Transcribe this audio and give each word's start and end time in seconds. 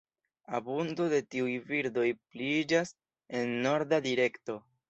Abundo 0.59 1.03
de 1.13 1.19
tiuj 1.35 1.51
birdoj 1.69 2.07
pliiĝas 2.31 2.97
en 3.41 3.57
norda 3.67 4.05
direkto. 4.11 4.61